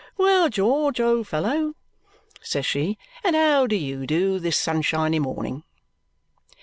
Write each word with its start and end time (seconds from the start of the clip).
"Well, 0.17 0.49
George, 0.49 0.99
old 0.99 1.27
fellow," 1.27 1.75
says 2.41 2.65
she, 2.65 2.97
"and 3.23 3.35
how 3.35 3.67
do 3.67 3.75
YOU 3.75 4.07
do, 4.07 4.39
this 4.39 4.57
sunshiny 4.57 5.19
morning?" 5.19 5.61